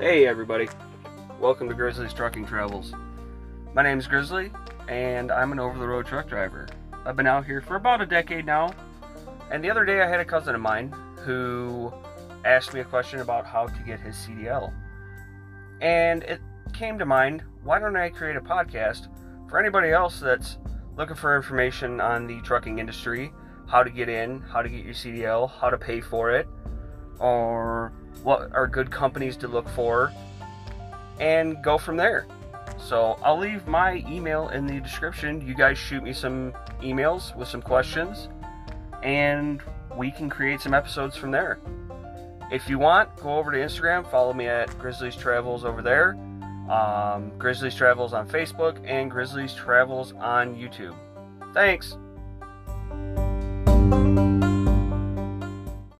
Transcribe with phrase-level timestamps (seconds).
[0.00, 0.68] Hey everybody,
[1.40, 2.92] welcome to Grizzly's Trucking Travels.
[3.74, 4.52] My name is Grizzly,
[4.86, 6.68] and I'm an over-the-road truck driver.
[7.04, 8.72] I've been out here for about a decade now,
[9.50, 10.94] and the other day I had a cousin of mine
[11.24, 11.92] who
[12.44, 14.72] asked me a question about how to get his CDL.
[15.80, 16.40] And it
[16.72, 19.08] came to mind, why don't I create a podcast
[19.50, 20.58] for anybody else that's
[20.96, 23.32] looking for information on the trucking industry,
[23.66, 26.46] how to get in, how to get your CDL, how to pay for it,
[27.18, 27.92] or
[28.22, 30.12] what are good companies to look for,
[31.20, 32.26] and go from there.
[32.78, 35.46] So I'll leave my email in the description.
[35.46, 38.28] You guys shoot me some emails with some questions,
[39.02, 39.60] and
[39.96, 41.58] we can create some episodes from there.
[42.50, 46.16] If you want, go over to Instagram, follow me at Grizzlies Travels over there,
[46.70, 50.94] um, Grizzlies Travels on Facebook, and Grizzlies Travels on YouTube.
[51.52, 51.96] Thanks.